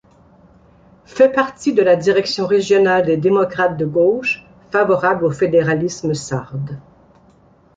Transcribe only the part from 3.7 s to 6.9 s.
de gauche, favorable au fédéralisme sarde.